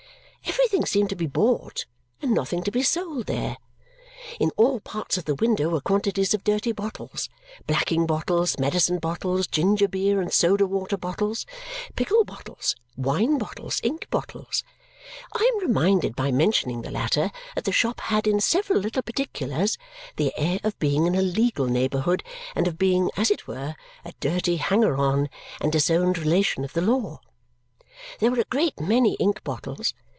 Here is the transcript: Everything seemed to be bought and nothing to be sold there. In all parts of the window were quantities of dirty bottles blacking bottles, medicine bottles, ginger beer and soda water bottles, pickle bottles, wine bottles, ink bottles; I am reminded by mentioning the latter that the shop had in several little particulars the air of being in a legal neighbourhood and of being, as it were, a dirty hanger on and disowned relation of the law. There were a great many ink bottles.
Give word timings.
Everything 0.43 0.85
seemed 0.85 1.09
to 1.09 1.15
be 1.17 1.27
bought 1.27 1.85
and 2.21 2.31
nothing 2.33 2.63
to 2.63 2.71
be 2.71 2.81
sold 2.81 3.25
there. 3.27 3.57
In 4.39 4.49
all 4.57 4.79
parts 4.79 5.17
of 5.17 5.25
the 5.25 5.35
window 5.35 5.67
were 5.69 5.81
quantities 5.81 6.33
of 6.33 6.43
dirty 6.45 6.71
bottles 6.71 7.27
blacking 7.67 8.05
bottles, 8.05 8.57
medicine 8.57 8.97
bottles, 8.97 9.47
ginger 9.47 9.87
beer 9.87 10.19
and 10.21 10.31
soda 10.31 10.65
water 10.65 10.95
bottles, 10.97 11.45
pickle 11.97 12.23
bottles, 12.23 12.75
wine 12.97 13.37
bottles, 13.37 13.79
ink 13.83 14.07
bottles; 14.09 14.63
I 15.33 15.49
am 15.55 15.67
reminded 15.67 16.15
by 16.15 16.31
mentioning 16.31 16.81
the 16.83 16.91
latter 16.91 17.31
that 17.55 17.65
the 17.65 17.71
shop 17.73 17.99
had 17.99 18.25
in 18.25 18.39
several 18.39 18.79
little 18.79 19.03
particulars 19.03 19.77
the 20.15 20.31
air 20.37 20.59
of 20.63 20.79
being 20.79 21.05
in 21.05 21.15
a 21.15 21.21
legal 21.21 21.65
neighbourhood 21.67 22.23
and 22.55 22.65
of 22.67 22.77
being, 22.77 23.11
as 23.17 23.29
it 23.29 23.45
were, 23.47 23.75
a 24.05 24.13
dirty 24.21 24.55
hanger 24.55 24.95
on 24.95 25.29
and 25.59 25.71
disowned 25.73 26.17
relation 26.17 26.63
of 26.63 26.71
the 26.73 26.81
law. 26.81 27.19
There 28.19 28.31
were 28.31 28.39
a 28.39 28.45
great 28.45 28.79
many 28.79 29.13
ink 29.15 29.43
bottles. 29.43 29.93